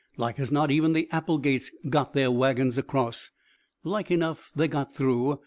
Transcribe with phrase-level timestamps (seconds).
[0.17, 3.29] Like as not even the Applegates got their wagons across.
[3.83, 5.37] Like enough they got through.